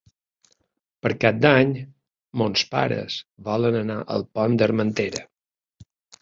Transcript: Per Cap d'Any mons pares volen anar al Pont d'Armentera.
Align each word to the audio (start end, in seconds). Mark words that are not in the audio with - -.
Per 1.05 1.09
Cap 1.23 1.35
d'Any 1.43 1.75
mons 2.43 2.63
pares 2.71 3.19
volen 3.51 3.79
anar 3.83 3.99
al 4.17 4.27
Pont 4.39 4.59
d'Armentera. 4.63 5.25